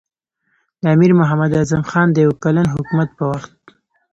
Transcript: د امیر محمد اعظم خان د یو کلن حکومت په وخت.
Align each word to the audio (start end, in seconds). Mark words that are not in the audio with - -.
د 0.81 0.83
امیر 0.95 1.11
محمد 1.19 1.51
اعظم 1.59 1.81
خان 1.89 2.07
د 2.11 2.17
یو 2.25 2.31
کلن 2.43 2.67
حکومت 2.75 3.09
په 3.17 3.23
وخت. 3.31 3.53